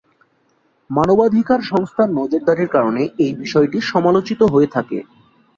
মানবাধিকার 0.89 1.59
সংস্থার 1.63 2.09
নজরদারির 2.19 2.69
কারণে 2.69 3.01
এই 3.23 3.33
বিষয়টি 3.35 3.77
সমালোচিত 3.91 4.41
হয়ে 4.53 4.67
থাকে। 4.67 4.97